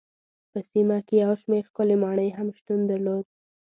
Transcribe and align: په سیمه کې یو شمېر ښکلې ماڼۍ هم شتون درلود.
په 0.51 0.59
سیمه 0.71 0.97
کې 1.07 1.15
یو 1.23 1.31
شمېر 1.41 1.63
ښکلې 1.69 1.95
ماڼۍ 2.03 2.29
هم 2.37 2.47
شتون 2.57 2.79
درلود. 2.89 3.25